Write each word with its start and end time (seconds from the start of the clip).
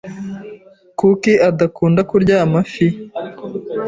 Kuki 0.99 1.31
adakunda 1.49 2.01
kurya 2.09 2.35
amafi? 2.45 2.87